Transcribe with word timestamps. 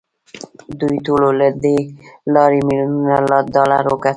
دوی 0.79 0.95
ټولو 1.05 1.29
له 1.39 1.47
دې 1.63 1.77
لارې 2.33 2.59
میلیونونه 2.67 3.15
ډالر 3.55 3.83
وګټل 3.89 4.09